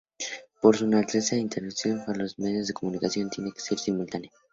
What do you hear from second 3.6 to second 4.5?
ser simultánea.